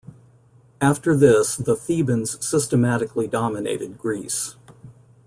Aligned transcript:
After 0.81 1.15
this, 1.15 1.55
the 1.55 1.75
Thebans 1.75 2.43
systematically 2.43 3.27
dominated 3.27 3.99
Greece. 3.99 4.55